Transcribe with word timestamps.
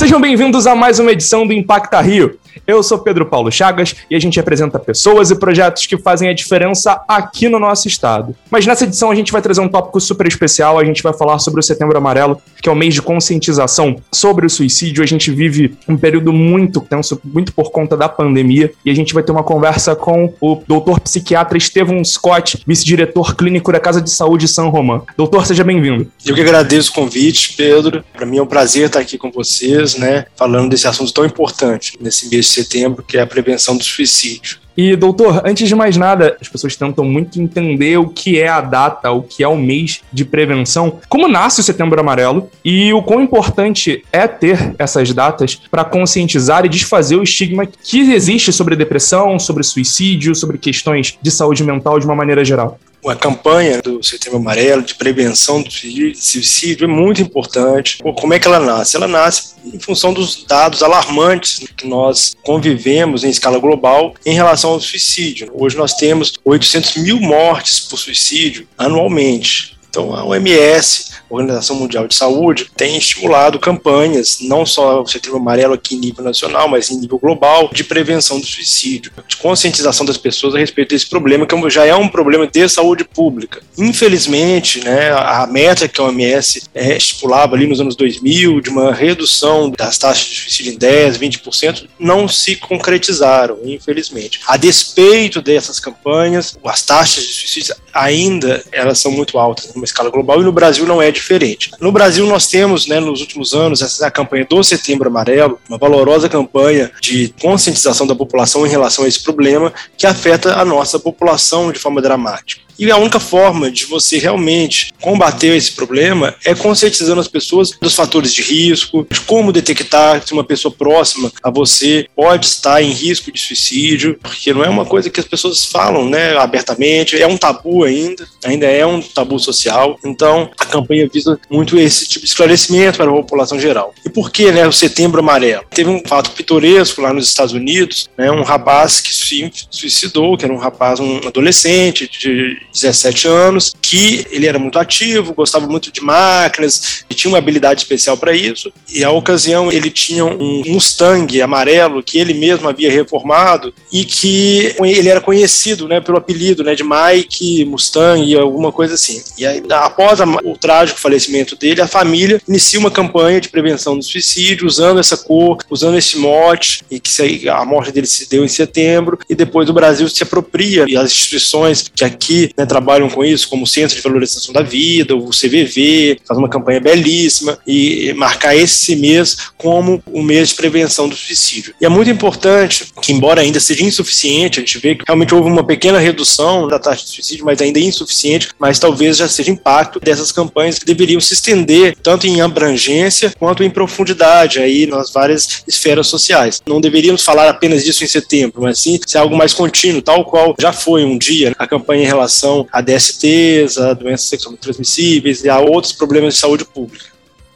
Sejam 0.00 0.18
bem-vindos 0.18 0.66
a 0.66 0.74
mais 0.74 0.98
uma 0.98 1.12
edição 1.12 1.46
do 1.46 1.52
Impacta 1.52 2.00
Rio. 2.00 2.38
Eu 2.66 2.82
sou 2.82 2.98
Pedro 2.98 3.26
Paulo 3.26 3.50
Chagas 3.50 3.94
e 4.10 4.14
a 4.14 4.18
gente 4.18 4.38
apresenta 4.38 4.78
pessoas 4.78 5.30
e 5.30 5.36
projetos 5.36 5.86
que 5.86 5.98
fazem 5.98 6.28
a 6.28 6.34
diferença 6.34 7.02
aqui 7.08 7.48
no 7.48 7.58
nosso 7.58 7.88
estado. 7.88 8.34
Mas 8.50 8.66
nessa 8.66 8.84
edição 8.84 9.10
a 9.10 9.14
gente 9.14 9.32
vai 9.32 9.42
trazer 9.42 9.60
um 9.60 9.68
tópico 9.68 10.00
super 10.00 10.26
especial, 10.26 10.78
a 10.78 10.84
gente 10.84 11.02
vai 11.02 11.12
falar 11.12 11.38
sobre 11.38 11.60
o 11.60 11.62
Setembro 11.62 11.96
Amarelo, 11.96 12.40
que 12.60 12.68
é 12.68 12.72
o 12.72 12.76
mês 12.76 12.94
de 12.94 13.02
conscientização 13.02 13.96
sobre 14.12 14.46
o 14.46 14.50
suicídio. 14.50 15.02
A 15.02 15.06
gente 15.06 15.30
vive 15.30 15.76
um 15.88 15.96
período 15.96 16.32
muito 16.32 16.80
tenso, 16.80 17.20
muito 17.24 17.52
por 17.52 17.70
conta 17.70 17.96
da 17.96 18.08
pandemia, 18.08 18.72
e 18.84 18.90
a 18.90 18.94
gente 18.94 19.14
vai 19.14 19.22
ter 19.22 19.32
uma 19.32 19.42
conversa 19.42 19.94
com 19.96 20.32
o 20.40 20.62
doutor 20.66 21.00
psiquiatra 21.00 21.58
Estevão 21.58 22.04
Scott, 22.04 22.62
vice-diretor 22.66 23.34
clínico 23.34 23.72
da 23.72 23.80
Casa 23.80 24.00
de 24.00 24.10
Saúde 24.10 24.46
São 24.48 24.70
Romão. 24.70 25.04
Doutor, 25.16 25.46
seja 25.46 25.64
bem-vindo. 25.64 26.06
Eu 26.24 26.34
que 26.34 26.40
agradeço 26.40 26.90
o 26.90 26.94
convite, 26.94 27.54
Pedro. 27.56 28.04
Para 28.12 28.26
mim 28.26 28.38
é 28.38 28.42
um 28.42 28.46
prazer 28.46 28.86
estar 28.86 29.00
aqui 29.00 29.18
com 29.18 29.30
vocês, 29.30 29.96
né, 29.96 30.26
falando 30.36 30.70
desse 30.70 30.86
assunto 30.86 31.12
tão 31.12 31.24
importante 31.24 31.98
nesse 32.00 32.28
mês 32.28 32.39
de 32.46 32.52
setembro, 32.52 33.02
que 33.02 33.18
é 33.18 33.20
a 33.20 33.26
prevenção 33.26 33.76
do 33.76 33.84
suicídio. 33.84 34.58
E, 34.76 34.96
doutor, 34.96 35.42
antes 35.44 35.68
de 35.68 35.74
mais 35.74 35.96
nada, 35.96 36.38
as 36.40 36.48
pessoas 36.48 36.74
tentam 36.74 37.04
muito 37.04 37.40
entender 37.40 37.98
o 37.98 38.08
que 38.08 38.40
é 38.40 38.48
a 38.48 38.60
data, 38.60 39.10
o 39.10 39.22
que 39.22 39.42
é 39.42 39.48
o 39.48 39.56
mês 39.56 40.00
de 40.12 40.24
prevenção, 40.24 40.98
como 41.08 41.28
nasce 41.28 41.60
o 41.60 41.62
Setembro 41.62 42.00
Amarelo 42.00 42.48
e 42.64 42.92
o 42.92 43.02
quão 43.02 43.20
importante 43.20 44.02
é 44.12 44.26
ter 44.26 44.74
essas 44.78 45.12
datas 45.12 45.60
para 45.70 45.84
conscientizar 45.84 46.64
e 46.64 46.68
desfazer 46.68 47.16
o 47.16 47.22
estigma 47.22 47.66
que 47.66 48.00
existe 48.12 48.52
sobre 48.52 48.76
depressão, 48.76 49.38
sobre 49.38 49.62
suicídio, 49.62 50.34
sobre 50.34 50.56
questões 50.56 51.18
de 51.20 51.30
saúde 51.30 51.62
mental 51.62 51.98
de 51.98 52.06
uma 52.06 52.14
maneira 52.14 52.44
geral 52.44 52.78
a 53.08 53.16
campanha 53.16 53.80
do 53.80 54.02
Setembro 54.02 54.38
Amarelo 54.38 54.82
de 54.82 54.94
prevenção 54.94 55.62
do 55.62 55.70
suicídio 55.70 56.84
é 56.84 56.88
muito 56.88 57.22
importante. 57.22 57.98
Como 57.98 58.34
é 58.34 58.38
que 58.38 58.46
ela 58.46 58.60
nasce? 58.60 58.96
Ela 58.96 59.08
nasce 59.08 59.54
em 59.64 59.78
função 59.78 60.12
dos 60.12 60.44
dados 60.44 60.82
alarmantes 60.82 61.66
que 61.76 61.86
nós 61.86 62.36
convivemos 62.44 63.24
em 63.24 63.30
escala 63.30 63.58
global 63.58 64.14
em 64.24 64.34
relação 64.34 64.70
ao 64.70 64.80
suicídio. 64.80 65.50
Hoje 65.54 65.76
nós 65.76 65.94
temos 65.94 66.34
800 66.44 66.96
mil 66.96 67.20
mortes 67.20 67.80
por 67.80 67.98
suicídio 67.98 68.66
anualmente. 68.76 69.79
Então, 69.90 70.14
a 70.14 70.24
OMS, 70.24 71.10
Organização 71.28 71.76
Mundial 71.76 72.06
de 72.06 72.14
Saúde, 72.14 72.70
tem 72.76 72.96
estimulado 72.96 73.58
campanhas, 73.58 74.38
não 74.40 74.64
só 74.64 75.02
o 75.02 75.06
Setembro 75.06 75.38
Amarelo 75.38 75.74
aqui 75.74 75.96
em 75.96 75.98
nível 75.98 76.24
nacional, 76.24 76.68
mas 76.68 76.90
em 76.90 76.96
nível 76.98 77.18
global, 77.18 77.68
de 77.72 77.82
prevenção 77.82 78.38
do 78.38 78.46
suicídio, 78.46 79.12
de 79.26 79.36
conscientização 79.36 80.06
das 80.06 80.16
pessoas 80.16 80.54
a 80.54 80.58
respeito 80.58 80.90
desse 80.90 81.08
problema, 81.08 81.44
que 81.44 81.70
já 81.70 81.84
é 81.84 81.94
um 81.94 82.08
problema 82.08 82.46
de 82.46 82.68
saúde 82.68 83.04
pública. 83.04 83.62
Infelizmente, 83.76 84.82
né, 84.84 85.10
a 85.10 85.46
meta 85.46 85.88
que 85.88 86.00
a 86.00 86.04
OMS 86.04 86.62
é, 86.72 86.96
estipulava 86.96 87.56
ali 87.56 87.66
nos 87.66 87.80
anos 87.80 87.96
2000, 87.96 88.60
de 88.60 88.70
uma 88.70 88.92
redução 88.92 89.70
das 89.70 89.98
taxas 89.98 90.24
de 90.24 90.36
suicídio 90.36 90.72
em 90.72 90.78
10%, 90.78 91.18
20%, 91.18 91.88
não 91.98 92.28
se 92.28 92.54
concretizaram, 92.56 93.58
infelizmente. 93.64 94.40
A 94.46 94.56
despeito 94.56 95.42
dessas 95.42 95.80
campanhas, 95.80 96.56
as 96.64 96.82
taxas 96.82 97.24
de 97.24 97.32
suicídio 97.32 97.74
ainda 97.92 98.62
elas 98.72 98.98
são 98.98 99.10
muito 99.10 99.38
altas 99.38 99.72
numa 99.80 99.86
escala 99.86 100.10
global 100.10 100.40
e 100.40 100.44
no 100.44 100.52
Brasil 100.52 100.86
não 100.86 101.00
é 101.00 101.10
diferente. 101.10 101.70
No 101.80 101.90
Brasil 101.90 102.26
nós 102.26 102.46
temos, 102.46 102.86
né, 102.86 103.00
nos 103.00 103.20
últimos 103.20 103.54
anos, 103.54 103.80
essa 103.80 104.06
a 104.06 104.10
campanha 104.10 104.46
do 104.48 104.62
Setembro 104.62 105.08
Amarelo, 105.08 105.58
uma 105.68 105.78
valorosa 105.78 106.28
campanha 106.28 106.90
de 107.00 107.34
conscientização 107.40 108.06
da 108.06 108.14
população 108.14 108.66
em 108.66 108.70
relação 108.70 109.04
a 109.04 109.08
esse 109.08 109.22
problema 109.22 109.72
que 109.96 110.06
afeta 110.06 110.54
a 110.54 110.64
nossa 110.64 110.98
população 110.98 111.72
de 111.72 111.78
forma 111.78 112.02
dramática. 112.02 112.62
E 112.80 112.90
a 112.90 112.96
única 112.96 113.20
forma 113.20 113.70
de 113.70 113.84
você 113.84 114.16
realmente 114.16 114.90
combater 115.02 115.54
esse 115.54 115.72
problema 115.72 116.34
é 116.46 116.54
conscientizando 116.54 117.20
as 117.20 117.28
pessoas 117.28 117.72
dos 117.78 117.94
fatores 117.94 118.32
de 118.32 118.40
risco, 118.40 119.06
de 119.10 119.20
como 119.20 119.52
detectar 119.52 120.26
se 120.26 120.32
uma 120.32 120.42
pessoa 120.42 120.72
próxima 120.72 121.30
a 121.42 121.50
você 121.50 122.06
pode 122.16 122.46
estar 122.46 122.82
em 122.82 122.90
risco 122.90 123.30
de 123.30 123.38
suicídio, 123.38 124.18
porque 124.22 124.54
não 124.54 124.64
é 124.64 124.68
uma 124.70 124.86
coisa 124.86 125.10
que 125.10 125.20
as 125.20 125.26
pessoas 125.26 125.66
falam, 125.66 126.08
né, 126.08 126.34
abertamente, 126.38 127.20
é 127.20 127.26
um 127.26 127.36
tabu 127.36 127.84
ainda, 127.84 128.26
ainda 128.42 128.64
é 128.64 128.86
um 128.86 129.02
tabu 129.02 129.38
social. 129.38 129.98
Então, 130.02 130.50
a 130.58 130.64
campanha 130.64 131.06
visa 131.12 131.38
muito 131.50 131.78
esse 131.78 132.08
tipo 132.08 132.24
de 132.24 132.30
esclarecimento 132.30 132.96
para 132.96 133.10
a 133.10 133.14
população 133.14 133.60
geral. 133.60 133.92
E 134.06 134.08
por 134.08 134.30
que, 134.30 134.50
né, 134.50 134.66
o 134.66 134.72
Setembro 134.72 135.20
Amarelo? 135.20 135.64
Teve 135.68 135.90
um 135.90 136.00
fato 136.06 136.30
pitoresco 136.30 137.02
lá 137.02 137.12
nos 137.12 137.28
Estados 137.28 137.52
Unidos, 137.52 138.08
né, 138.16 138.30
um 138.30 138.42
rapaz 138.42 139.02
que 139.02 139.14
se 139.14 139.52
suicidou, 139.70 140.38
que 140.38 140.46
era 140.46 140.54
um 140.54 140.58
rapaz, 140.58 140.98
um 140.98 141.18
adolescente 141.26 142.08
de 142.08 142.69
17 142.72 143.28
anos, 143.28 143.74
que 143.80 144.26
ele 144.30 144.46
era 144.46 144.58
muito 144.58 144.78
ativo, 144.78 145.34
gostava 145.34 145.66
muito 145.66 145.92
de 145.92 146.00
máquinas 146.00 147.04
e 147.08 147.14
tinha 147.14 147.30
uma 147.30 147.38
habilidade 147.38 147.82
especial 147.82 148.16
para 148.16 148.32
isso. 148.32 148.72
E 148.92 149.04
a 149.04 149.10
ocasião 149.10 149.70
ele 149.70 149.90
tinha 149.90 150.24
um 150.24 150.62
Mustang 150.66 151.40
amarelo 151.42 152.02
que 152.02 152.18
ele 152.18 152.34
mesmo 152.34 152.68
havia 152.68 152.90
reformado 152.90 153.72
e 153.92 154.04
que 154.04 154.74
ele 154.80 155.08
era 155.08 155.20
conhecido, 155.20 155.88
né, 155.88 156.00
pelo 156.00 156.18
apelido, 156.18 156.62
né, 156.62 156.74
de 156.74 156.84
Mike 156.84 157.64
Mustang, 157.64 158.36
alguma 158.36 158.72
coisa 158.72 158.94
assim. 158.94 159.22
E 159.36 159.46
aí, 159.46 159.62
após 159.70 160.20
a, 160.20 160.24
o 160.24 160.56
trágico 160.56 161.00
falecimento 161.00 161.56
dele, 161.56 161.80
a 161.80 161.88
família 161.88 162.40
inicia 162.48 162.78
uma 162.78 162.90
campanha 162.90 163.40
de 163.40 163.48
prevenção 163.48 163.96
do 163.96 164.04
suicídio 164.04 164.66
usando 164.66 165.00
essa 165.00 165.16
cor, 165.16 165.58
usando 165.68 165.96
esse 165.96 166.18
mote 166.18 166.84
e 166.90 167.00
que 167.00 167.48
a 167.48 167.64
morte 167.64 167.92
dele 167.92 168.06
se 168.06 168.28
deu 168.28 168.44
em 168.44 168.48
setembro 168.48 169.18
e 169.28 169.34
depois 169.34 169.68
o 169.68 169.72
Brasil 169.72 170.08
se 170.08 170.22
apropria 170.22 170.84
e 170.88 170.96
as 170.96 171.12
instituições 171.12 171.90
que 171.94 172.04
aqui 172.04 172.50
né, 172.60 172.66
trabalham 172.66 173.08
com 173.08 173.24
isso, 173.24 173.48
como 173.48 173.64
o 173.64 173.66
Centro 173.66 173.96
de 173.96 174.02
Valorização 174.02 174.52
da 174.52 174.62
Vida, 174.62 175.16
o 175.16 175.30
CVV, 175.30 176.20
faz 176.26 176.38
uma 176.38 176.48
campanha 176.48 176.80
belíssima 176.80 177.58
e 177.66 178.12
marcar 178.14 178.54
esse 178.54 178.94
mês 178.96 179.36
como 179.56 180.02
o 180.12 180.22
mês 180.22 180.50
de 180.50 180.54
prevenção 180.56 181.08
do 181.08 181.16
suicídio. 181.16 181.74
E 181.80 181.86
é 181.86 181.88
muito 181.88 182.10
importante 182.10 182.86
que, 183.00 183.12
embora 183.12 183.40
ainda 183.40 183.58
seja 183.58 183.84
insuficiente, 183.84 184.58
a 184.58 184.62
gente 184.62 184.78
vê 184.78 184.94
que 184.94 185.04
realmente 185.06 185.34
houve 185.34 185.48
uma 185.48 185.64
pequena 185.64 185.98
redução 185.98 186.68
da 186.68 186.78
taxa 186.78 187.04
de 187.04 187.12
suicídio, 187.12 187.44
mas 187.44 187.60
ainda 187.62 187.78
é 187.78 187.82
insuficiente, 187.82 188.50
mas 188.58 188.78
talvez 188.78 189.16
já 189.16 189.28
seja 189.28 189.50
impacto 189.50 189.98
dessas 190.00 190.30
campanhas 190.30 190.78
que 190.78 190.84
deveriam 190.84 191.20
se 191.20 191.34
estender 191.34 191.96
tanto 192.02 192.26
em 192.26 192.40
abrangência 192.40 193.32
quanto 193.38 193.64
em 193.64 193.70
profundidade 193.70 194.58
aí 194.58 194.86
nas 194.86 195.10
várias 195.10 195.62
esferas 195.66 196.06
sociais. 196.08 196.60
Não 196.66 196.80
deveríamos 196.80 197.24
falar 197.24 197.48
apenas 197.48 197.84
disso 197.84 198.04
em 198.04 198.06
setembro, 198.06 198.62
mas 198.62 198.78
sim 198.78 198.98
ser 199.06 199.18
algo 199.18 199.36
mais 199.36 199.54
contínuo, 199.54 200.02
tal 200.02 200.24
qual 200.24 200.54
já 200.60 200.72
foi 200.72 201.04
um 201.04 201.16
dia 201.16 201.54
a 201.58 201.66
campanha 201.66 202.04
em 202.04 202.06
relação 202.06 202.49
relação 202.50 202.66
a 202.72 202.80
DSTs, 202.80 203.78
a 203.78 203.94
doenças 203.94 204.28
sexualmente 204.28 204.62
transmissíveis 204.62 205.44
e 205.44 205.48
a 205.48 205.58
outros 205.58 205.92
problemas 205.92 206.34
de 206.34 206.40
saúde 206.40 206.64
pública 206.64 207.10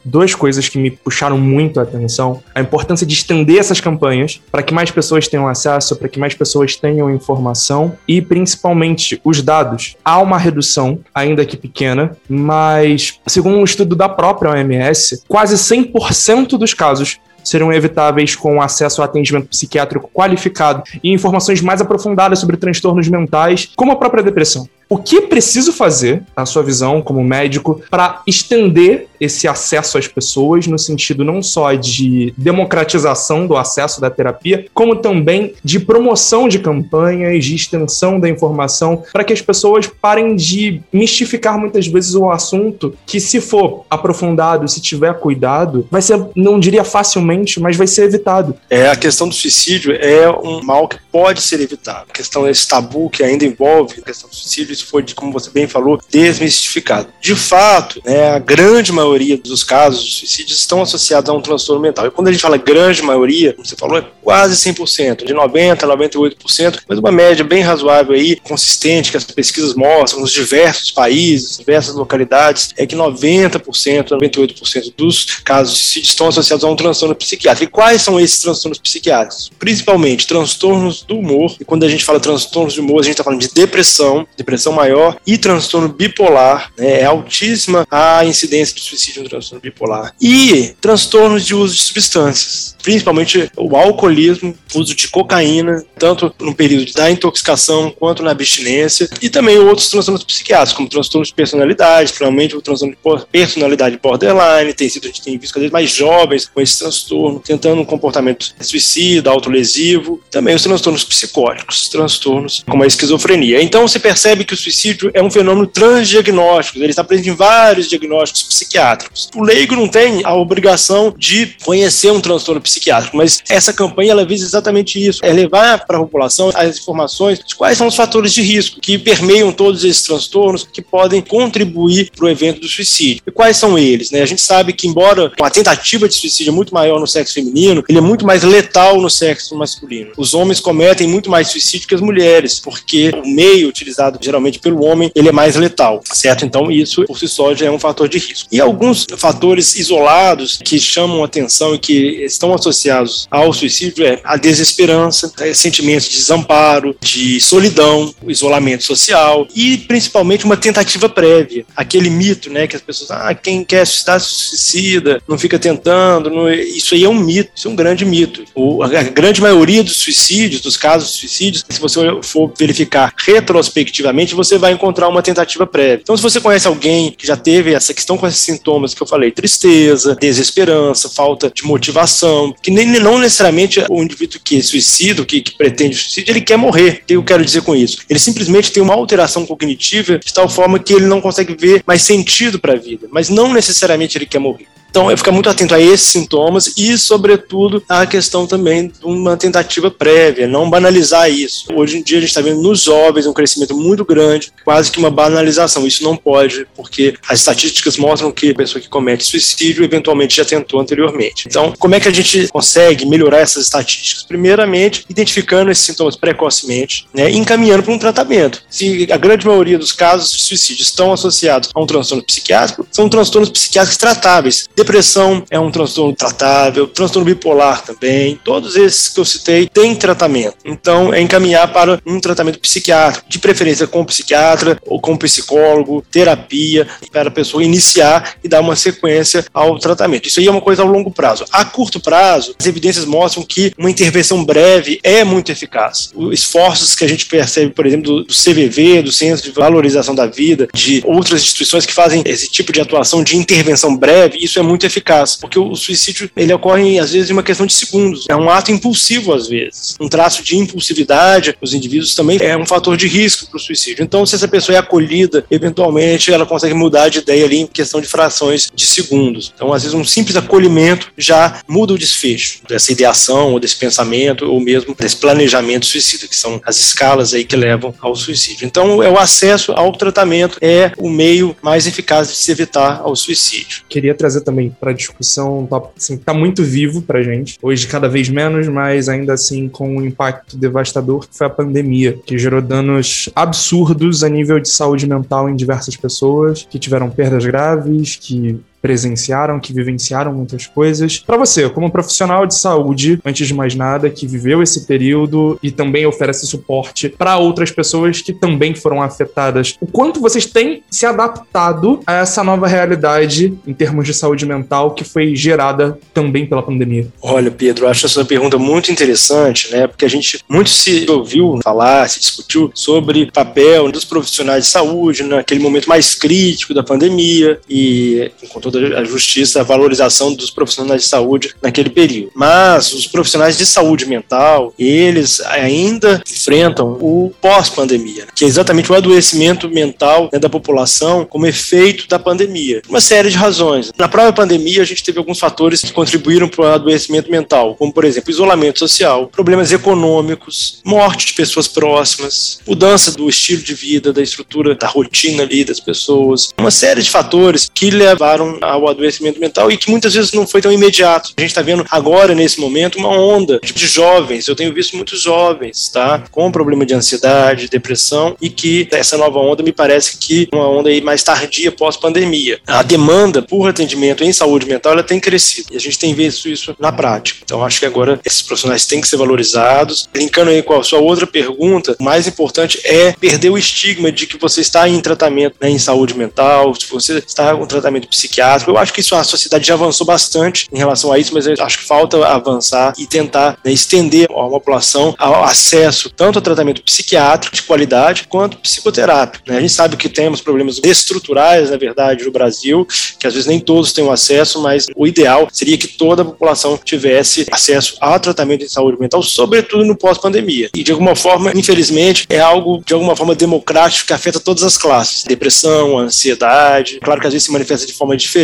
duas 0.07 0.35
coisas 0.35 0.69
que 0.69 0.77
me 0.77 0.91
puxaram 0.91 1.35
muito 1.35 1.79
a 1.79 1.83
atenção: 1.83 2.43
a 2.53 2.61
importância 2.61 3.07
de 3.07 3.15
estender 3.15 3.57
essas 3.57 3.81
campanhas 3.81 4.39
para 4.51 4.61
que 4.61 4.71
mais 4.71 4.91
pessoas 4.91 5.27
tenham 5.27 5.47
acesso, 5.47 5.95
para 5.95 6.07
que 6.07 6.19
mais 6.19 6.35
pessoas 6.35 6.75
tenham 6.75 7.09
informação 7.09 7.97
e 8.07 8.21
principalmente 8.21 9.19
os 9.23 9.41
dados. 9.41 9.95
Há 10.05 10.19
uma 10.19 10.37
redução, 10.37 10.99
ainda 11.11 11.43
que 11.43 11.57
pequena, 11.57 12.15
mas 12.29 13.19
segundo 13.25 13.57
um 13.57 13.63
estudo 13.63 13.95
da 13.95 14.07
própria 14.07 14.51
OMS, 14.51 15.23
quase 15.27 15.55
100% 15.55 16.49
dos 16.49 16.75
casos 16.75 17.19
serão 17.45 17.71
evitáveis 17.71 18.35
com 18.35 18.61
acesso 18.61 19.01
a 19.01 19.05
atendimento 19.05 19.47
psiquiátrico 19.47 20.09
qualificado 20.11 20.83
e 21.03 21.11
informações 21.11 21.61
mais 21.61 21.79
aprofundadas 21.79 22.39
sobre 22.39 22.57
transtornos 22.57 23.07
mentais, 23.07 23.71
como 23.75 23.91
a 23.91 23.95
própria 23.95 24.23
depressão. 24.23 24.67
O 24.87 24.97
que 24.97 25.21
preciso 25.21 25.73
fazer, 25.73 26.23
na 26.37 26.45
sua 26.45 26.61
visão, 26.61 27.01
como 27.01 27.23
médico, 27.23 27.81
para 27.89 28.21
estender 28.27 29.07
esse 29.19 29.47
acesso 29.47 29.97
às 29.97 30.07
pessoas, 30.07 30.67
no 30.67 30.77
sentido 30.77 31.23
não 31.23 31.41
só 31.41 31.73
de 31.73 32.33
democratização 32.37 33.47
do 33.47 33.55
acesso 33.55 33.99
da 33.99 34.09
terapia, 34.09 34.65
como 34.73 34.95
também 34.97 35.53
de 35.63 35.79
promoção 35.79 36.47
de 36.47 36.59
campanhas, 36.59 37.45
de 37.45 37.55
extensão 37.55 38.19
da 38.19 38.29
informação, 38.29 39.03
para 39.11 39.23
que 39.23 39.33
as 39.33 39.41
pessoas 39.41 39.87
parem 39.87 40.35
de 40.35 40.81
mistificar 40.91 41.57
muitas 41.57 41.87
vezes 41.87 42.13
o 42.13 42.29
assunto, 42.29 42.95
que 43.05 43.19
se 43.19 43.41
for 43.41 43.85
aprofundado, 43.89 44.67
se 44.67 44.81
tiver 44.81 45.13
cuidado, 45.15 45.87
vai 45.89 46.01
ser, 46.01 46.23
não 46.35 46.59
diria 46.59 46.83
facilmente, 46.83 47.59
mas 47.59 47.75
vai 47.75 47.87
ser 47.87 48.03
evitado. 48.03 48.55
É, 48.69 48.89
a 48.89 48.95
questão 48.95 49.27
do 49.27 49.33
suicídio 49.33 49.93
é 49.93 50.29
um 50.29 50.63
mal 50.63 50.87
que 50.87 50.97
pode 51.15 51.41
ser 51.41 51.61
evitado. 51.61 52.07
A 52.09 52.13
questão 52.13 52.43
desse 52.43 52.67
tabu 52.67 53.09
que 53.09 53.23
ainda 53.23 53.45
envolve 53.45 54.01
a 54.01 54.03
questão 54.03 54.29
do 54.29 54.35
suicídio 54.35 54.73
isso 54.73 54.85
foi, 54.87 55.01
como 55.15 55.31
você 55.31 55.49
bem 55.49 55.65
falou, 55.65 55.97
desmistificado. 56.09 57.07
De 57.21 57.33
fato, 57.33 58.01
né, 58.03 58.31
a 58.31 58.39
grande 58.39 58.91
maioria 58.91 59.37
dos 59.37 59.63
casos 59.63 60.03
de 60.03 60.11
suicídio 60.11 60.53
estão 60.53 60.81
associados 60.81 61.29
a 61.29 61.33
um 61.33 61.41
transtorno 61.41 61.81
mental. 61.81 62.05
E 62.05 62.11
quando 62.11 62.27
a 62.27 62.33
gente 62.33 62.41
fala 62.41 62.57
grande 62.57 63.01
maioria, 63.01 63.53
como 63.53 63.65
você 63.65 63.77
falou, 63.77 63.97
é 63.97 64.05
quase 64.21 64.57
100%, 64.69 65.23
de 65.23 65.33
90% 65.33 65.83
a 65.83 65.97
98%, 65.97 66.79
mas 66.85 66.99
uma 66.99 67.13
média 67.13 67.45
bem 67.45 67.61
razoável 67.61 68.13
aí, 68.13 68.35
consistente, 68.35 69.09
que 69.09 69.15
as 69.15 69.23
pesquisas 69.23 69.73
mostram 69.73 70.19
nos 70.19 70.33
diversos 70.33 70.91
países, 70.91 71.57
diversas 71.57 71.95
localidades, 71.95 72.71
é 72.75 72.85
que 72.85 72.93
90%, 72.93 74.09
98% 74.09 74.93
dos 74.97 75.39
casos 75.45 75.75
de 75.75 75.79
suicídio 75.79 76.09
estão 76.09 76.27
associados 76.27 76.65
a 76.65 76.67
um 76.67 76.75
transtorno 76.75 77.15
psiquiátrico. 77.15 77.71
E 77.71 77.71
quais 77.71 78.01
são 78.01 78.19
esses 78.19 78.39
transtornos 78.39 78.79
psiquiátricos? 78.79 79.49
Principalmente 79.57 80.27
transtornos 80.27 81.04
do 81.07 81.17
humor. 81.17 81.55
E 81.59 81.65
quando 81.65 81.83
a 81.83 81.89
gente 81.89 82.03
fala 82.03 82.19
transtornos 82.19 82.73
de 82.73 82.81
humor, 82.81 82.99
a 82.99 83.03
gente 83.03 83.13
está 83.13 83.23
falando 83.23 83.41
de 83.41 83.49
depressão, 83.53 84.27
depressão 84.37 84.73
maior 84.73 85.17
e 85.25 85.37
transtorno 85.37 85.89
bipolar. 85.89 86.71
Né? 86.77 87.01
É 87.01 87.05
altíssima 87.05 87.85
a 87.89 88.25
incidência 88.25 88.75
de 88.75 88.81
suicídio 88.81 89.23
no 89.23 89.29
transtorno 89.29 89.61
bipolar. 89.61 90.13
E 90.21 90.73
transtornos 90.81 91.45
de 91.45 91.55
uso 91.55 91.75
de 91.75 91.81
substâncias, 91.81 92.75
principalmente 92.81 93.49
o 93.57 93.75
alcoolismo, 93.75 94.55
uso 94.73 94.95
de 94.95 95.07
cocaína, 95.07 95.83
tanto 95.97 96.33
no 96.39 96.53
período 96.53 96.91
da 96.93 97.09
intoxicação 97.09 97.91
quanto 97.91 98.23
na 98.23 98.31
abstinência, 98.31 99.09
e 99.21 99.29
também 99.29 99.57
outros 99.57 99.89
transtornos 99.89 100.23
psiquiátricos, 100.23 100.73
como 100.73 100.89
transtornos 100.89 101.29
de 101.29 101.33
personalidade, 101.33 102.13
provavelmente 102.13 102.55
o 102.55 102.61
transtorno 102.61 102.95
de 102.95 103.25
personalidade 103.31 103.99
borderline, 104.01 104.73
tem 104.73 104.89
sido, 104.89 105.05
a 105.05 105.07
gente 105.07 105.21
tem 105.21 105.37
visto 105.37 105.53
cada 105.53 105.61
vez 105.61 105.71
mais 105.71 105.89
jovens 105.89 106.49
com 106.53 106.61
esse 106.61 106.79
transtorno, 106.79 107.39
tentando 107.39 107.81
um 107.81 107.85
comportamento 107.85 108.53
suicida, 108.59 109.29
autolesivo, 109.29 110.21
também 110.29 110.55
os 110.55 110.63
transtornos 110.63 110.94
psicóticos, 111.03 111.89
transtornos 111.89 112.63
como 112.67 112.83
a 112.83 112.87
esquizofrenia. 112.87 113.61
Então 113.61 113.87
você 113.87 113.99
percebe 113.99 114.45
que 114.45 114.53
o 114.53 114.57
suicídio 114.57 115.11
é 115.13 115.21
um 115.21 115.31
fenômeno 115.31 115.67
transdiagnóstico, 115.67 116.79
ele 116.79 116.89
está 116.89 117.03
presente 117.03 117.29
em 117.29 117.35
vários 117.35 117.89
diagnósticos 117.89 118.43
psiquiátricos. 118.43 119.29
O 119.35 119.43
leigo 119.43 119.75
não 119.75 119.87
tem 119.87 120.21
a 120.23 120.33
obrigação 120.33 121.13
de 121.17 121.55
conhecer 121.63 122.11
um 122.11 122.21
transtorno 122.21 122.61
psiquiátrico, 122.61 123.17
mas 123.17 123.41
essa 123.49 123.73
campanha 123.73 124.11
ela 124.11 124.25
visa 124.25 124.45
exatamente 124.45 125.03
isso, 125.03 125.19
é 125.23 125.31
levar 125.31 125.85
para 125.85 125.97
a 125.97 126.01
população 126.01 126.51
as 126.53 126.77
informações 126.77 127.39
de 127.39 127.55
quais 127.55 127.77
são 127.77 127.87
os 127.87 127.95
fatores 127.95 128.33
de 128.33 128.41
risco 128.41 128.79
que 128.79 128.97
permeiam 128.97 129.51
todos 129.51 129.83
esses 129.83 130.03
transtornos 130.03 130.67
que 130.71 130.81
podem 130.81 131.21
contribuir 131.21 132.11
para 132.15 132.25
o 132.25 132.29
evento 132.29 132.61
do 132.61 132.67
suicídio. 132.67 133.21
E 133.25 133.31
quais 133.31 133.57
são 133.57 133.77
eles? 133.77 134.11
Né? 134.11 134.21
A 134.21 134.25
gente 134.25 134.41
sabe 134.41 134.73
que, 134.73 134.87
embora 134.87 135.31
uma 135.39 135.49
tentativa 135.49 136.07
de 136.07 136.15
suicídio 136.15 136.51
é 136.51 136.53
muito 136.53 136.73
maior 136.73 136.99
no 136.99 137.07
sexo 137.07 137.33
feminino, 137.33 137.83
ele 137.87 137.97
é 137.97 138.01
muito 138.01 138.25
mais 138.25 138.43
letal 138.43 139.01
no 139.01 139.09
sexo 139.09 139.55
masculino. 139.55 140.11
Os 140.17 140.33
homens 140.33 140.59
cometem 140.85 141.07
muito 141.07 141.31
mais 141.31 141.47
suicídio 141.47 141.87
que 141.87 141.95
as 141.95 142.01
mulheres, 142.01 142.59
porque 142.59 143.09
o 143.09 143.27
meio 143.27 143.67
utilizado 143.67 144.19
geralmente 144.21 144.59
pelo 144.59 144.85
homem 144.85 145.11
ele 145.15 145.29
é 145.29 145.31
mais 145.31 145.55
letal, 145.55 146.03
certo? 146.13 146.45
Então 146.45 146.71
isso 146.71 147.03
por 147.05 147.17
si 147.17 147.27
só 147.27 147.55
já 147.55 147.65
é 147.65 147.71
um 147.71 147.79
fator 147.79 148.07
de 148.07 148.19
risco. 148.19 148.47
E 148.51 148.61
alguns 148.61 149.07
fatores 149.17 149.75
isolados 149.75 150.59
que 150.63 150.79
chamam 150.79 151.23
atenção 151.23 151.73
e 151.73 151.79
que 151.79 152.23
estão 152.23 152.53
associados 152.53 153.27
ao 153.31 153.51
suicídio 153.51 154.05
é 154.05 154.19
a 154.23 154.37
desesperança, 154.37 155.33
é, 155.39 155.55
sentimentos 155.55 156.07
de 156.07 156.17
desamparo, 156.17 156.95
de 157.01 157.41
solidão, 157.41 158.13
isolamento 158.27 158.83
social 158.83 159.47
e 159.55 159.79
principalmente 159.79 160.45
uma 160.45 160.55
tentativa 160.55 161.09
prévia, 161.09 161.65
aquele 161.75 162.11
mito, 162.11 162.51
né, 162.51 162.67
que 162.67 162.75
as 162.75 162.81
pessoas, 162.83 163.09
ah, 163.09 163.33
quem 163.33 163.63
quer 163.63 163.87
suicidar 163.87 164.19
suicida, 164.19 165.19
não 165.27 165.39
fica 165.39 165.57
tentando, 165.57 166.29
não... 166.29 166.47
isso 166.51 166.93
aí 166.93 167.03
é 167.03 167.09
um 167.09 167.19
mito, 167.19 167.49
isso 167.55 167.67
é 167.67 167.71
um 167.71 167.75
grande 167.75 168.05
mito. 168.05 168.43
O, 168.53 168.83
a 168.83 168.87
grande 168.87 169.41
maioria 169.41 169.83
dos 169.83 169.97
suicídios, 169.97 170.61
dos 170.75 170.77
casos 170.77 171.13
de 171.13 171.19
suicídios, 171.19 171.65
se 171.69 171.79
você 171.79 171.99
for 172.21 172.51
verificar 172.57 173.13
retrospectivamente, 173.17 174.35
você 174.35 174.57
vai 174.57 174.73
encontrar 174.73 175.07
uma 175.07 175.21
tentativa 175.21 175.65
prévia. 175.65 176.01
Então, 176.03 176.15
se 176.15 176.23
você 176.23 176.39
conhece 176.39 176.67
alguém 176.67 177.11
que 177.11 177.25
já 177.25 177.37
teve 177.37 177.73
essa 177.73 177.93
questão 177.93 178.17
com 178.17 178.27
esses 178.27 178.41
sintomas 178.41 178.93
que 178.93 179.01
eu 179.01 179.07
falei, 179.07 179.31
tristeza, 179.31 180.15
desesperança, 180.15 181.09
falta 181.09 181.51
de 181.53 181.63
motivação, 181.63 182.53
que 182.61 182.69
nem 182.69 182.85
não 182.99 183.17
necessariamente 183.17 183.83
o 183.89 184.03
indivíduo 184.03 184.39
que 184.43 184.57
é 184.57 184.61
suicida, 184.61 185.25
que, 185.25 185.41
que 185.41 185.57
pretende 185.57 185.95
suicídio, 185.95 186.31
ele 186.31 186.41
quer 186.41 186.57
morrer. 186.57 187.01
O 187.03 187.05
que 187.05 187.13
eu 187.13 187.23
quero 187.23 187.45
dizer 187.45 187.61
com 187.61 187.75
isso? 187.75 187.99
Ele 188.09 188.19
simplesmente 188.19 188.71
tem 188.71 188.83
uma 188.83 188.93
alteração 188.93 189.45
cognitiva 189.45 190.19
de 190.19 190.33
tal 190.33 190.49
forma 190.49 190.79
que 190.79 190.93
ele 190.93 191.05
não 191.05 191.21
consegue 191.21 191.55
ver 191.55 191.83
mais 191.85 192.01
sentido 192.01 192.59
para 192.59 192.73
a 192.73 192.77
vida, 192.77 193.07
mas 193.11 193.29
não 193.29 193.53
necessariamente 193.53 194.17
ele 194.17 194.25
quer 194.25 194.39
morrer. 194.39 194.67
Então, 194.95 195.17
ficar 195.17 195.33
muito 195.33 195.49
atento 195.49 195.75
a 195.75 195.81
esses 195.81 196.07
sintomas 196.07 196.73
e, 196.77 196.97
sobretudo, 196.97 197.83
a 197.89 198.05
questão 198.05 198.47
também 198.47 198.87
de 198.87 198.93
uma 199.03 199.35
tentativa 199.35 199.91
prévia, 199.91 200.47
não 200.47 200.69
banalizar 200.69 201.29
isso. 201.29 201.65
Hoje 201.75 201.97
em 201.97 202.01
dia, 202.01 202.19
a 202.19 202.21
gente 202.21 202.29
está 202.29 202.39
vendo 202.39 202.61
nos 202.61 202.83
jovens 202.83 203.27
um 203.27 203.33
crescimento 203.33 203.75
muito 203.75 204.05
grande, 204.05 204.53
quase 204.63 204.89
que 204.89 204.97
uma 204.97 205.11
banalização. 205.11 205.85
Isso 205.85 206.01
não 206.01 206.15
pode, 206.15 206.65
porque 206.77 207.13
as 207.27 207.39
estatísticas 207.39 207.97
mostram 207.97 208.31
que 208.31 208.51
a 208.51 208.55
pessoa 208.55 208.81
que 208.81 208.87
comete 208.87 209.25
suicídio 209.25 209.83
eventualmente 209.83 210.37
já 210.37 210.45
tentou 210.45 210.79
anteriormente. 210.79 211.43
Então, 211.45 211.73
como 211.77 211.93
é 211.93 211.99
que 211.99 212.07
a 212.07 212.13
gente 212.13 212.47
consegue 212.47 213.05
melhorar 213.05 213.39
essas 213.39 213.65
estatísticas? 213.65 214.23
Primeiramente, 214.23 215.03
identificando 215.09 215.69
esses 215.71 215.83
sintomas 215.83 216.15
precocemente 216.15 217.05
né, 217.13 217.29
e 217.29 217.35
encaminhando 217.35 217.83
para 217.83 217.93
um 217.93 217.99
tratamento. 217.99 218.63
Se 218.69 219.05
a 219.11 219.17
grande 219.17 219.45
maioria 219.45 219.77
dos 219.77 219.91
casos 219.91 220.31
de 220.31 220.41
suicídio 220.41 220.83
estão 220.83 221.11
associados 221.11 221.69
a 221.75 221.81
um 221.81 221.85
transtorno 221.85 222.23
psiquiátrico, 222.23 222.87
são 222.89 223.09
transtornos 223.09 223.49
psiquiátricos 223.49 223.97
tratáveis 223.97 224.69
Depressão 224.85 225.43
é 225.49 225.59
um 225.59 225.71
transtorno 225.71 226.13
tratável, 226.13 226.85
transtorno 226.85 227.25
bipolar 227.25 227.83
também. 227.83 228.39
Todos 228.43 228.75
esses 228.75 229.09
que 229.09 229.19
eu 229.19 229.25
citei 229.25 229.67
têm 229.67 229.95
tratamento. 229.95 230.57
Então, 230.63 231.11
é 231.11 231.19
encaminhar 231.19 231.73
para 231.73 231.99
um 232.05 232.19
tratamento 232.19 232.59
psiquiátrico, 232.59 233.27
de 233.27 233.39
preferência 233.39 233.87
com 233.87 234.05
psiquiatra 234.05 234.79
ou 234.85 235.01
com 235.01 235.17
psicólogo, 235.17 236.03
terapia, 236.11 236.87
para 237.11 237.29
a 237.29 237.31
pessoa 237.31 237.63
iniciar 237.63 238.35
e 238.43 238.47
dar 238.47 238.61
uma 238.61 238.75
sequência 238.75 239.43
ao 239.51 239.79
tratamento. 239.79 240.27
Isso 240.27 240.39
aí 240.39 240.45
é 240.45 240.51
uma 240.51 240.61
coisa 240.61 240.83
ao 240.83 240.87
longo 240.87 241.09
prazo. 241.09 241.45
A 241.51 241.65
curto 241.65 241.99
prazo, 241.99 242.53
as 242.59 242.67
evidências 242.67 243.05
mostram 243.05 243.43
que 243.43 243.73
uma 243.79 243.89
intervenção 243.89 244.45
breve 244.45 244.99
é 245.01 245.23
muito 245.23 245.51
eficaz. 245.51 246.11
Os 246.13 246.41
esforços 246.41 246.93
que 246.93 247.03
a 247.03 247.09
gente 247.09 247.25
percebe, 247.25 247.71
por 247.71 247.87
exemplo, 247.87 248.23
do, 248.23 248.27
CVV, 248.27 249.01
do 249.01 249.11
Centro 249.11 249.45
de 249.45 249.51
Valorização 249.51 250.13
da 250.13 250.27
Vida, 250.27 250.67
de 250.71 251.01
outras 251.05 251.41
instituições 251.41 251.87
que 251.87 251.93
fazem 251.93 252.21
esse 252.23 252.51
tipo 252.51 252.71
de 252.71 252.79
atuação 252.79 253.23
de 253.23 253.35
intervenção 253.35 253.97
breve, 253.97 254.37
isso 254.39 254.59
é 254.59 254.61
muito 254.61 254.74
muito 254.75 254.85
eficaz, 254.85 255.35
porque 255.35 255.57
o 255.57 255.75
suicídio 255.75 256.29
ele 256.35 256.53
ocorre 256.53 256.99
às 256.99 257.11
vezes 257.13 257.29
em 257.29 257.33
uma 257.33 257.43
questão 257.43 257.65
de 257.65 257.73
segundos. 257.73 258.25
É 258.29 258.35
um 258.35 258.49
ato 258.49 258.71
impulsivo 258.71 259.33
às 259.33 259.47
vezes. 259.47 259.95
Um 259.99 260.09
traço 260.09 260.43
de 260.43 260.57
impulsividade 260.57 261.55
os 261.61 261.73
indivíduos 261.73 262.13
também 262.13 262.37
é 262.41 262.57
um 262.57 262.65
fator 262.65 262.95
de 262.97 263.07
risco 263.07 263.49
para 263.49 263.57
o 263.57 263.59
suicídio. 263.59 264.03
Então, 264.03 264.25
se 264.25 264.35
essa 264.35 264.47
pessoa 264.47 264.75
é 264.75 264.79
acolhida, 264.79 265.45
eventualmente 265.49 266.31
ela 266.31 266.45
consegue 266.45 266.73
mudar 266.73 267.09
de 267.09 267.19
ideia 267.19 267.45
ali 267.45 267.59
em 267.59 267.67
questão 267.67 268.01
de 268.01 268.07
frações 268.07 268.71
de 268.73 268.85
segundos. 268.85 269.51
Então, 269.55 269.73
às 269.73 269.83
vezes 269.83 269.95
um 269.95 270.03
simples 270.03 270.35
acolhimento 270.35 271.11
já 271.17 271.61
muda 271.67 271.93
o 271.93 271.97
desfecho 271.97 272.59
dessa 272.67 272.91
ideação 272.91 273.53
ou 273.53 273.59
desse 273.59 273.77
pensamento 273.77 274.45
ou 274.45 274.59
mesmo 274.59 274.95
desse 274.95 275.15
planejamento 275.15 275.85
suicida, 275.85 276.27
que 276.27 276.35
são 276.35 276.61
as 276.65 276.77
escalas 276.77 277.33
aí 277.33 277.43
que 277.43 277.55
levam 277.55 277.93
ao 277.99 278.15
suicídio. 278.15 278.65
Então, 278.65 279.01
é 279.01 279.09
o 279.09 279.17
acesso 279.17 279.71
ao 279.71 279.91
tratamento 279.93 280.57
é 280.61 280.91
o 280.97 281.09
meio 281.09 281.55
mais 281.61 281.87
eficaz 281.87 282.29
de 282.29 282.35
se 282.35 282.51
evitar 282.51 283.01
ao 283.03 283.15
suicídio. 283.15 283.83
Queria 283.87 284.13
trazer 284.13 284.41
também 284.41 284.54
também 284.55 284.75
para 284.79 284.93
discussão, 284.93 285.67
tópico 285.69 285.95
assim, 285.97 286.15
está 286.15 286.33
muito 286.33 286.63
vivo 286.63 287.01
para 287.01 287.21
gente. 287.21 287.59
Hoje, 287.61 287.85
cada 287.87 288.07
vez 288.07 288.29
menos, 288.29 288.67
mas 288.69 289.09
ainda 289.09 289.33
assim 289.33 289.67
com 289.67 289.97
um 289.97 290.05
impacto 290.05 290.57
devastador 290.57 291.27
que 291.27 291.37
foi 291.37 291.47
a 291.47 291.49
pandemia, 291.49 292.17
que 292.25 292.37
gerou 292.37 292.61
danos 292.61 293.29
absurdos 293.35 294.23
a 294.23 294.29
nível 294.29 294.59
de 294.59 294.69
saúde 294.69 295.07
mental 295.07 295.49
em 295.49 295.55
diversas 295.55 295.97
pessoas, 295.97 296.65
que 296.69 296.79
tiveram 296.79 297.09
perdas 297.09 297.45
graves, 297.45 298.15
que 298.15 298.59
presenciaram, 298.85 299.59
que 299.59 299.73
vivenciaram 299.73 300.31
muitas 300.31 300.67
coisas. 300.67 301.17
Para 301.17 301.37
você, 301.37 301.67
como 301.67 301.89
profissional 301.89 302.45
de 302.45 302.53
saúde, 302.53 303.19
antes 303.25 303.47
de 303.47 303.53
mais 303.55 303.73
nada, 303.73 304.11
que 304.11 304.27
viveu 304.27 304.61
esse 304.61 304.85
período 304.85 305.57
e 305.63 305.71
também 305.71 306.05
oferece 306.05 306.45
suporte 306.45 307.09
para 307.09 307.35
outras 307.35 307.71
pessoas 307.71 308.21
que 308.21 308.31
também 308.31 308.75
foram 308.75 309.01
afetadas, 309.01 309.75
o 309.81 309.87
quanto 309.87 310.21
vocês 310.21 310.45
têm 310.45 310.83
se 310.87 311.03
adaptado 311.03 311.99
a 312.05 312.13
essa 312.17 312.43
nova 312.43 312.67
realidade 312.67 313.57
em 313.65 313.73
termos 313.73 314.05
de 314.05 314.13
saúde 314.13 314.45
mental 314.45 314.93
que 314.93 315.03
foi 315.03 315.35
gerada 315.35 315.97
também 316.13 316.45
pela 316.45 316.61
pandemia? 316.61 317.07
Olha, 317.23 317.49
Pedro, 317.49 317.87
acho 317.87 318.05
essa 318.05 318.23
pergunta 318.23 318.59
muito 318.59 318.91
interessante, 318.91 319.71
né? 319.71 319.87
Porque 319.87 320.05
a 320.05 320.09
gente 320.09 320.43
muito 320.47 320.69
se 320.69 321.09
ouviu 321.09 321.59
falar, 321.63 322.07
se 322.07 322.19
discutiu 322.19 322.69
sobre 322.75 323.23
o 323.23 323.31
papel 323.31 323.91
dos 323.91 324.05
profissionais 324.05 324.65
de 324.65 324.69
saúde 324.69 325.23
naquele 325.23 325.59
momento 325.59 325.89
mais 325.89 326.13
crítico 326.13 326.71
da 326.71 326.83
pandemia 326.83 327.59
e 327.67 328.31
com 328.49 328.59
toda 328.59 328.74
a 328.77 329.03
justiça, 329.03 329.61
a 329.61 329.63
valorização 329.63 330.33
dos 330.33 330.49
profissionais 330.49 331.03
de 331.03 331.07
saúde 331.07 331.53
naquele 331.61 331.89
período. 331.89 332.31
Mas 332.33 332.93
os 332.93 333.07
profissionais 333.07 333.57
de 333.57 333.65
saúde 333.65 334.05
mental, 334.05 334.73
eles 334.77 335.41
ainda 335.41 336.21
enfrentam 336.29 336.97
o 337.01 337.31
pós-pandemia, 337.41 338.27
que 338.35 338.45
é 338.45 338.47
exatamente 338.47 338.91
o 338.91 338.95
adoecimento 338.95 339.69
mental 339.69 340.29
né, 340.31 340.39
da 340.39 340.49
população 340.49 341.25
como 341.25 341.45
efeito 341.45 342.07
da 342.07 342.19
pandemia. 342.19 342.81
Uma 342.89 343.01
série 343.01 343.29
de 343.29 343.37
razões. 343.37 343.91
Na 343.97 344.07
própria 344.07 344.33
pandemia, 344.33 344.81
a 344.81 344.85
gente 344.85 345.03
teve 345.03 345.17
alguns 345.17 345.39
fatores 345.39 345.81
que 345.81 345.91
contribuíram 345.91 346.47
para 346.47 346.61
o 346.61 346.67
adoecimento 346.67 347.31
mental, 347.31 347.75
como, 347.75 347.93
por 347.93 348.05
exemplo, 348.05 348.31
isolamento 348.31 348.79
social, 348.79 349.27
problemas 349.27 349.71
econômicos, 349.71 350.81
morte 350.83 351.27
de 351.27 351.33
pessoas 351.33 351.67
próximas, 351.67 352.59
mudança 352.67 353.11
do 353.11 353.27
estilo 353.29 353.61
de 353.61 353.73
vida, 353.73 354.13
da 354.13 354.21
estrutura, 354.21 354.75
da 354.75 354.87
rotina 354.87 355.43
ali 355.43 355.63
das 355.63 355.79
pessoas, 355.79 356.53
uma 356.57 356.71
série 356.71 357.01
de 357.01 357.09
fatores 357.09 357.69
que 357.73 357.89
levaram 357.89 358.57
ao 358.65 358.87
adoecimento 358.87 359.39
mental 359.39 359.71
e 359.71 359.77
que 359.77 359.89
muitas 359.89 360.13
vezes 360.13 360.33
não 360.33 360.47
foi 360.47 360.61
tão 360.61 360.71
imediato. 360.71 361.31
A 361.37 361.41
gente 361.41 361.51
está 361.51 361.61
vendo 361.61 361.85
agora, 361.89 362.33
nesse 362.33 362.59
momento, 362.59 362.97
uma 362.97 363.09
onda 363.09 363.59
de 363.61 363.87
jovens. 363.87 364.47
Eu 364.47 364.55
tenho 364.55 364.73
visto 364.73 364.95
muitos 364.95 365.21
jovens, 365.21 365.89
tá? 365.89 366.23
Com 366.31 366.51
problema 366.51 366.85
de 366.85 366.93
ansiedade, 366.93 367.69
depressão 367.69 368.35
e 368.41 368.49
que 368.49 368.87
essa 368.91 369.17
nova 369.17 369.39
onda 369.39 369.63
me 369.63 369.71
parece 369.71 370.17
que 370.17 370.47
uma 370.53 370.67
onda 370.67 370.89
aí 370.89 371.01
mais 371.01 371.23
tardia 371.23 371.71
pós-pandemia. 371.71 372.59
A 372.67 372.83
demanda 372.83 373.41
por 373.41 373.67
atendimento 373.67 374.23
em 374.23 374.31
saúde 374.31 374.65
mental 374.65 374.93
ela 374.93 375.03
tem 375.03 375.19
crescido 375.19 375.69
e 375.71 375.77
a 375.77 375.79
gente 375.79 375.99
tem 375.99 376.13
visto 376.13 376.49
isso 376.49 376.75
na 376.79 376.91
prática. 376.91 377.39
Então 377.43 377.63
acho 377.63 377.79
que 377.79 377.85
agora 377.85 378.19
esses 378.25 378.41
profissionais 378.41 378.85
têm 378.85 379.01
que 379.01 379.07
ser 379.07 379.17
valorizados. 379.17 380.09
Linkando 380.15 380.51
aí 380.51 380.61
com 380.61 380.73
a 380.73 380.83
sua 380.83 380.99
outra 380.99 381.27
pergunta, 381.27 381.95
o 381.99 382.03
mais 382.03 382.27
importante 382.27 382.79
é 382.83 383.13
perder 383.13 383.49
o 383.49 383.57
estigma 383.57 384.11
de 384.11 384.27
que 384.27 384.37
você 384.37 384.61
está 384.61 384.87
em 384.87 384.99
tratamento 384.99 385.55
né, 385.61 385.69
em 385.69 385.79
saúde 385.79 386.17
mental, 386.17 386.73
se 386.75 386.87
você 386.89 387.17
está 387.17 387.55
com 387.55 387.65
tratamento 387.65 388.07
psiquiátrico. 388.07 388.44
Eu 388.67 388.77
acho 388.77 388.93
que 388.93 389.01
isso 389.01 389.15
a 389.15 389.23
sociedade 389.23 389.67
já 389.67 389.73
avançou 389.73 390.05
bastante 390.05 390.67
em 390.71 390.77
relação 390.77 391.11
a 391.11 391.17
isso, 391.17 391.33
mas 391.33 391.47
eu 391.47 391.55
acho 391.59 391.79
que 391.79 391.85
falta 391.85 392.25
avançar 392.25 392.93
e 392.97 393.05
tentar 393.05 393.57
né, 393.63 393.71
estender 393.71 394.25
a 394.29 394.49
população 394.49 395.15
ao 395.17 395.43
acesso 395.43 396.09
tanto 396.09 396.39
a 396.39 396.41
tratamento 396.41 396.83
psiquiátrico 396.83 397.55
de 397.55 397.63
qualidade 397.63 398.27
quanto 398.27 398.57
psicoterápico. 398.57 399.49
Né? 399.49 399.57
A 399.57 399.61
gente 399.61 399.73
sabe 399.73 399.97
que 399.97 400.09
temos 400.09 400.41
problemas 400.41 400.79
estruturais, 400.83 401.69
na 401.69 401.77
verdade, 401.77 402.23
no 402.23 402.31
Brasil, 402.31 402.87
que 403.19 403.27
às 403.27 403.33
vezes 403.33 403.47
nem 403.47 403.59
todos 403.59 403.93
têm 403.93 404.03
o 404.03 404.11
acesso, 404.11 404.61
mas 404.61 404.87
o 404.95 405.07
ideal 405.07 405.47
seria 405.51 405.77
que 405.77 405.87
toda 405.87 406.21
a 406.21 406.25
população 406.25 406.77
tivesse 406.77 407.45
acesso 407.51 407.97
a 407.99 408.17
tratamento 408.19 408.63
em 408.63 408.67
saúde 408.67 408.99
mental, 408.99 409.21
sobretudo 409.23 409.83
no 409.83 409.95
pós-pandemia. 409.95 410.69
E 410.73 410.83
de 410.83 410.91
alguma 410.91 411.15
forma, 411.15 411.51
infelizmente, 411.55 412.25
é 412.29 412.39
algo 412.39 412.81
de 412.85 412.93
alguma 412.93 413.15
forma 413.15 413.35
democrático 413.35 414.07
que 414.07 414.13
afeta 414.13 414.39
todas 414.39 414.63
as 414.63 414.77
classes. 414.77 415.23
Depressão, 415.23 415.97
ansiedade, 415.97 416.99
claro 417.01 417.19
que 417.19 417.27
às 417.27 417.33
vezes 417.33 417.45
se 417.45 417.51
manifesta 417.51 417.85
de 417.85 417.93
forma 417.93 418.15
diferente, 418.15 418.34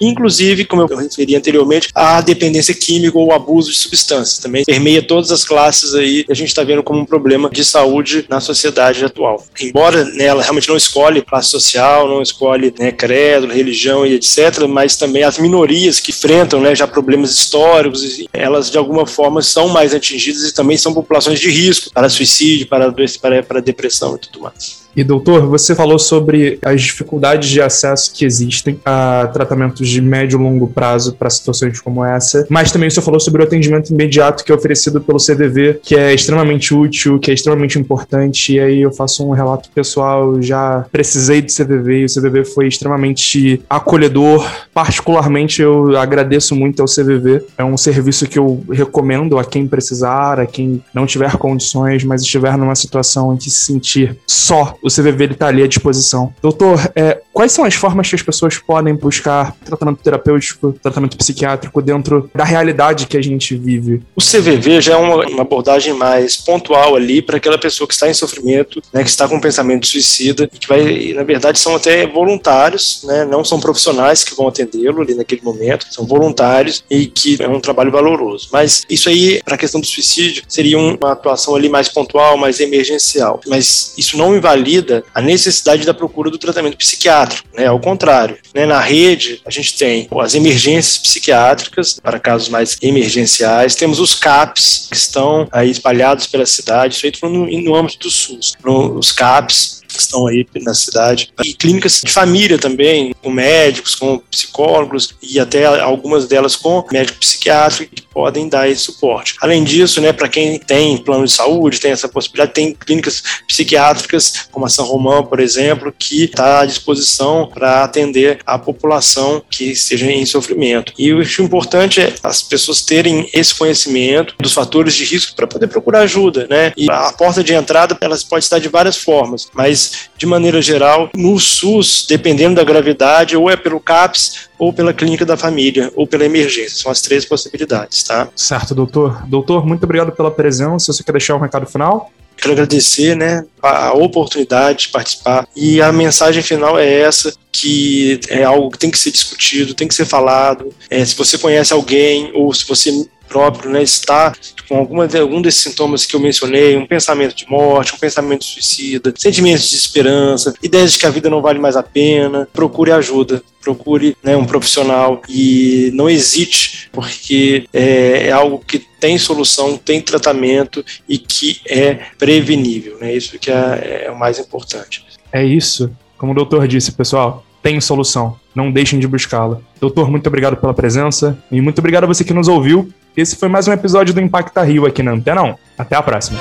inclusive, 0.00 0.64
como 0.64 0.82
eu 0.82 0.96
referi 0.96 1.36
anteriormente, 1.36 1.88
a 1.94 2.20
dependência 2.20 2.74
química 2.74 3.18
ou 3.18 3.32
abuso 3.32 3.70
de 3.70 3.76
substâncias 3.76 4.38
também 4.38 4.64
permeia 4.64 5.02
todas 5.02 5.30
as 5.30 5.44
classes 5.44 5.94
aí, 5.94 6.24
a 6.28 6.34
gente 6.34 6.48
está 6.48 6.62
vendo 6.62 6.82
como 6.82 7.00
um 7.00 7.06
problema 7.06 7.48
de 7.50 7.64
saúde 7.64 8.26
na 8.28 8.40
sociedade 8.40 9.04
atual. 9.04 9.44
Embora 9.60 10.04
né, 10.04 10.24
ela 10.24 10.42
realmente 10.42 10.68
não 10.68 10.76
escolhe 10.76 11.22
classe 11.22 11.48
social, 11.48 12.08
não 12.08 12.22
escolhe 12.22 12.72
né, 12.78 12.92
credo, 12.92 13.46
religião 13.46 14.06
e 14.06 14.14
etc., 14.14 14.66
mas 14.68 14.96
também 14.96 15.22
as 15.22 15.38
minorias 15.38 16.00
que 16.00 16.10
enfrentam 16.10 16.60
né, 16.60 16.74
já 16.74 16.86
problemas 16.86 17.32
históricos, 17.32 18.02
elas 18.32 18.70
de 18.70 18.78
alguma 18.78 19.06
forma 19.06 19.42
são 19.42 19.68
mais 19.68 19.94
atingidas 19.94 20.42
e 20.42 20.54
também 20.54 20.76
são 20.76 20.92
populações 20.92 21.40
de 21.40 21.50
risco 21.50 21.92
para 21.92 22.08
suicídio, 22.08 22.66
para, 22.66 22.92
para, 23.20 23.42
para 23.42 23.60
depressão 23.60 24.16
e 24.16 24.18
tudo 24.18 24.40
mais. 24.40 24.87
E 24.98 25.04
doutor, 25.04 25.46
você 25.46 25.76
falou 25.76 25.96
sobre 25.96 26.58
as 26.60 26.82
dificuldades 26.82 27.48
de 27.48 27.62
acesso 27.62 28.12
que 28.12 28.24
existem 28.24 28.80
a 28.84 29.30
tratamentos 29.32 29.88
de 29.88 30.02
médio 30.02 30.40
e 30.40 30.42
longo 30.42 30.66
prazo 30.66 31.14
para 31.14 31.30
situações 31.30 31.80
como 31.80 32.04
essa, 32.04 32.44
mas 32.50 32.72
também 32.72 32.90
você 32.90 33.00
falou 33.00 33.20
sobre 33.20 33.40
o 33.40 33.44
atendimento 33.44 33.90
imediato 33.90 34.42
que 34.42 34.50
é 34.50 34.54
oferecido 34.56 35.00
pelo 35.00 35.18
CVV, 35.18 35.78
que 35.84 35.94
é 35.94 36.12
extremamente 36.12 36.74
útil, 36.74 37.20
que 37.20 37.30
é 37.30 37.34
extremamente 37.34 37.78
importante. 37.78 38.54
E 38.54 38.58
aí 38.58 38.82
eu 38.82 38.90
faço 38.90 39.24
um 39.24 39.30
relato 39.30 39.70
pessoal, 39.72 40.34
eu 40.34 40.42
já 40.42 40.84
precisei 40.90 41.42
do 41.42 41.52
CVV 41.52 42.00
e 42.00 42.04
o 42.04 42.08
CVV 42.08 42.44
foi 42.46 42.66
extremamente 42.66 43.62
acolhedor. 43.70 44.50
Particularmente 44.74 45.62
eu 45.62 45.96
agradeço 45.96 46.56
muito 46.56 46.82
ao 46.82 46.88
CVV. 46.88 47.44
É 47.56 47.62
um 47.62 47.76
serviço 47.76 48.26
que 48.26 48.36
eu 48.36 48.64
recomendo 48.68 49.38
a 49.38 49.44
quem 49.44 49.64
precisar, 49.64 50.40
a 50.40 50.46
quem 50.46 50.82
não 50.92 51.06
tiver 51.06 51.36
condições, 51.36 52.02
mas 52.02 52.22
estiver 52.22 52.58
numa 52.58 52.74
situação 52.74 53.32
em 53.32 53.36
que 53.36 53.48
se 53.48 53.64
sentir 53.64 54.16
só 54.26 54.74
o 54.88 54.94
CVV 54.94 55.24
ele 55.24 55.34
tá 55.34 55.46
ali 55.48 55.62
à 55.62 55.66
disposição. 55.66 56.32
Doutor, 56.42 56.90
é, 56.96 57.20
quais 57.32 57.52
são 57.52 57.64
as 57.64 57.74
formas 57.74 58.08
que 58.08 58.14
as 58.14 58.22
pessoas 58.22 58.58
podem 58.58 58.94
buscar 58.94 59.54
tratamento 59.64 60.02
terapêutico, 60.02 60.74
tratamento 60.82 61.16
psiquiátrico 61.16 61.80
dentro 61.80 62.30
da 62.34 62.44
realidade 62.44 63.06
que 63.06 63.16
a 63.16 63.22
gente 63.22 63.54
vive? 63.54 64.02
O 64.16 64.20
CVV 64.20 64.80
já 64.80 64.94
é 64.94 64.96
uma, 64.96 65.26
uma 65.26 65.42
abordagem 65.42 65.92
mais 65.94 66.36
pontual 66.36 66.96
ali 66.96 67.22
para 67.22 67.36
aquela 67.36 67.58
pessoa 67.58 67.86
que 67.86 67.94
está 67.94 68.08
em 68.08 68.14
sofrimento, 68.14 68.82
né, 68.92 69.02
que 69.02 69.10
está 69.10 69.28
com 69.28 69.36
um 69.36 69.40
pensamento 69.40 69.86
suicida 69.86 70.48
que 70.48 70.66
vai, 70.66 71.12
na 71.14 71.22
verdade, 71.22 71.58
são 71.58 71.76
até 71.76 72.06
voluntários, 72.06 73.02
né, 73.04 73.24
não 73.24 73.44
são 73.44 73.60
profissionais 73.60 74.24
que 74.24 74.34
vão 74.34 74.48
atendê-lo 74.48 75.02
ali 75.02 75.14
naquele 75.14 75.42
momento, 75.42 75.86
são 75.90 76.06
voluntários 76.06 76.82
e 76.90 77.06
que 77.06 77.40
é 77.42 77.48
um 77.48 77.60
trabalho 77.60 77.92
valoroso. 77.92 78.48
Mas 78.52 78.84
isso 78.88 79.08
aí, 79.08 79.40
para 79.44 79.54
a 79.54 79.58
questão 79.58 79.80
do 79.80 79.86
suicídio, 79.86 80.42
seria 80.48 80.78
uma 80.78 81.12
atuação 81.12 81.54
ali 81.54 81.68
mais 81.68 81.88
pontual, 81.88 82.36
mais 82.36 82.60
emergencial. 82.60 83.40
Mas 83.46 83.92
isso 83.96 84.16
não 84.16 84.36
invalida 84.36 84.67
a 85.14 85.20
necessidade 85.20 85.84
da 85.84 85.94
procura 85.94 86.30
do 86.30 86.38
tratamento 86.38 86.76
psiquiátrico, 86.76 87.48
né? 87.54 87.66
Ao 87.66 87.80
contrário, 87.80 88.36
né? 88.54 88.66
Na 88.66 88.80
rede 88.80 89.40
a 89.44 89.50
gente 89.50 89.76
tem 89.76 90.08
as 90.20 90.34
emergências 90.34 90.98
psiquiátricas 90.98 91.98
para 92.00 92.18
casos 92.18 92.48
mais 92.48 92.76
emergenciais, 92.82 93.74
temos 93.74 93.98
os 94.00 94.14
CAPs 94.14 94.88
que 94.90 94.96
estão 94.96 95.48
aí 95.50 95.70
espalhados 95.70 96.26
pela 96.26 96.46
cidade, 96.46 96.98
aí 97.04 97.12
no, 97.22 97.46
no 97.46 97.74
âmbito 97.74 97.98
do 97.98 98.10
SUS, 98.10 98.54
no, 98.64 98.98
os 98.98 99.12
CAPs 99.12 99.77
que 99.88 100.00
estão 100.00 100.26
aí 100.26 100.46
na 100.62 100.74
cidade, 100.74 101.32
e 101.42 101.54
clínicas 101.54 102.02
de 102.04 102.12
família 102.12 102.58
também, 102.58 103.14
com 103.22 103.30
médicos, 103.30 103.94
com 103.94 104.18
psicólogos 104.30 105.14
e 105.22 105.40
até 105.40 105.64
algumas 105.64 106.26
delas 106.26 106.56
com 106.56 106.84
médico 106.92 107.18
psiquiátrico 107.18 107.94
que 107.94 108.02
podem 108.02 108.48
dar 108.48 108.68
esse 108.68 108.82
suporte. 108.82 109.36
Além 109.40 109.64
disso, 109.64 110.00
né, 110.00 110.12
para 110.12 110.28
quem 110.28 110.58
tem 110.58 110.98
plano 110.98 111.24
de 111.24 111.32
saúde, 111.32 111.80
tem 111.80 111.90
essa 111.90 112.08
possibilidade, 112.08 112.52
tem 112.52 112.74
clínicas 112.74 113.22
psiquiátricas, 113.46 114.48
como 114.50 114.66
a 114.66 114.68
São 114.68 114.84
Romão, 114.84 115.24
por 115.24 115.40
exemplo, 115.40 115.94
que 115.96 116.24
está 116.24 116.60
à 116.60 116.66
disposição 116.66 117.48
para 117.52 117.84
atender 117.84 118.40
a 118.44 118.58
população 118.58 119.42
que 119.50 119.72
esteja 119.72 120.10
em 120.10 120.26
sofrimento. 120.26 120.92
E 120.98 121.12
o 121.12 121.22
importante 121.40 122.00
é 122.00 122.14
as 122.22 122.42
pessoas 122.42 122.82
terem 122.82 123.28
esse 123.32 123.54
conhecimento 123.54 124.34
dos 124.38 124.52
fatores 124.52 124.94
de 124.94 125.04
risco 125.04 125.34
para 125.34 125.46
poder 125.46 125.68
procurar 125.68 126.00
ajuda, 126.00 126.46
né? 126.48 126.72
E 126.76 126.90
a 126.90 127.12
porta 127.12 127.42
de 127.42 127.54
entrada, 127.54 127.96
elas 128.00 128.24
pode 128.24 128.44
estar 128.44 128.58
de 128.58 128.68
várias 128.68 128.96
formas, 128.96 129.48
mas 129.54 129.77
mas 129.78 130.08
de 130.16 130.26
maneira 130.26 130.60
geral, 130.60 131.08
no 131.14 131.38
SUS, 131.38 132.04
dependendo 132.08 132.56
da 132.56 132.64
gravidade, 132.64 133.36
ou 133.36 133.48
é 133.48 133.56
pelo 133.56 133.78
CAPS, 133.78 134.48
ou 134.58 134.72
pela 134.72 134.92
clínica 134.92 135.24
da 135.24 135.36
família, 135.36 135.92
ou 135.94 136.06
pela 136.08 136.24
emergência. 136.24 136.76
São 136.82 136.90
as 136.90 137.00
três 137.00 137.24
possibilidades, 137.24 138.02
tá? 138.02 138.28
Certo, 138.34 138.74
doutor. 138.74 139.24
Doutor, 139.28 139.64
muito 139.64 139.84
obrigado 139.84 140.10
pela 140.10 140.30
presença. 140.30 140.92
Você 140.92 141.04
quer 141.04 141.12
deixar 141.12 141.36
um 141.36 141.40
recado 141.40 141.66
final? 141.66 142.10
Quero 142.36 142.52
agradecer 142.52 143.16
né, 143.16 143.44
a 143.62 143.92
oportunidade 143.92 144.86
de 144.86 144.88
participar. 144.88 145.46
E 145.54 145.80
a 145.80 145.92
mensagem 145.92 146.42
final 146.42 146.78
é 146.78 147.00
essa: 147.00 147.32
que 147.52 148.20
é 148.28 148.42
algo 148.42 148.70
que 148.70 148.78
tem 148.78 148.90
que 148.90 148.98
ser 148.98 149.12
discutido, 149.12 149.74
tem 149.74 149.88
que 149.88 149.94
ser 149.94 150.04
falado. 150.04 150.72
É, 150.90 151.04
se 151.04 151.16
você 151.16 151.38
conhece 151.38 151.72
alguém, 151.72 152.30
ou 152.34 152.52
se 152.52 152.66
você 152.66 153.08
próprio 153.28 153.70
né, 153.70 153.82
está 153.82 154.32
com 154.68 154.76
alguma, 154.76 155.08
algum 155.18 155.40
desses 155.40 155.62
sintomas 155.62 156.04
que 156.04 156.14
eu 156.14 156.20
mencionei, 156.20 156.76
um 156.76 156.86
pensamento 156.86 157.34
de 157.34 157.48
morte, 157.48 157.94
um 157.94 157.98
pensamento 157.98 158.44
suicida, 158.44 159.12
sentimentos 159.16 159.70
de 159.70 159.76
esperança, 159.76 160.54
ideias 160.62 160.92
de 160.92 160.98
que 160.98 161.06
a 161.06 161.10
vida 161.10 161.30
não 161.30 161.40
vale 161.40 161.58
mais 161.58 161.76
a 161.76 161.82
pena, 161.82 162.46
procure 162.52 162.92
ajuda, 162.92 163.42
procure 163.62 164.16
né, 164.22 164.36
um 164.36 164.44
profissional 164.44 165.22
e 165.28 165.90
não 165.94 166.08
hesite, 166.08 166.88
porque 166.92 167.66
é, 167.72 168.28
é, 168.28 168.32
algo 168.32 168.62
que 168.66 168.78
tem 168.78 169.18
solução, 169.18 169.76
tem 169.76 170.00
tratamento 170.00 170.84
e 171.08 171.18
que 171.18 171.60
é 171.66 171.94
prevenível. 172.18 172.98
Né? 172.98 173.14
Isso 173.14 173.38
que 173.38 173.50
é, 173.50 174.04
é 174.06 174.10
o 174.10 174.18
mais 174.18 174.38
importante. 174.38 175.04
É 175.32 175.44
isso. 175.44 175.90
Como 176.16 176.32
o 176.32 176.34
doutor 176.34 176.66
disse, 176.66 176.92
pessoal, 176.92 177.44
tem 177.62 177.80
solução. 177.80 178.38
Não 178.54 178.72
deixem 178.72 178.98
de 178.98 179.06
buscá-la. 179.06 179.60
Doutor, 179.80 180.10
muito 180.10 180.26
obrigado 180.26 180.56
pela 180.56 180.74
presença 180.74 181.38
e 181.50 181.60
muito 181.60 181.78
obrigado 181.78 182.04
a 182.04 182.06
você 182.06 182.24
que 182.24 182.34
nos 182.34 182.48
ouviu. 182.48 182.88
Esse 183.18 183.34
foi 183.34 183.48
mais 183.48 183.66
um 183.66 183.72
episódio 183.72 184.14
do 184.14 184.20
Impacta 184.20 184.62
Rio 184.62 184.86
aqui 184.86 185.02
na 185.02 185.10
Antena 185.10 185.42
1. 185.42 185.54
Até 185.76 185.96
a 185.96 186.02
próxima. 186.04 186.38